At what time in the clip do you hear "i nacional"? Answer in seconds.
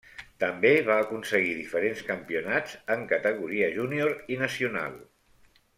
4.37-5.01